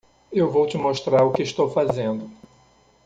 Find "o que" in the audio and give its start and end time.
1.23-1.43